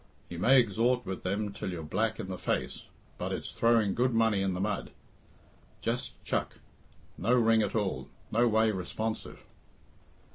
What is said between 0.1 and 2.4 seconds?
You may exhort with them till you're black in the